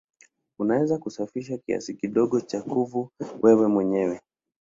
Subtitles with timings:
[0.59, 3.11] Unaweza kusafisha kiasi kidogo cha kuvu
[3.41, 4.21] wewe mwenyewe.